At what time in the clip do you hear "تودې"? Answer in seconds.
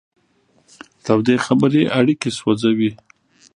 1.05-1.35